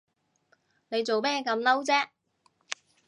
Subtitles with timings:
[0.89, 2.07] 你做咩咁嬲啫？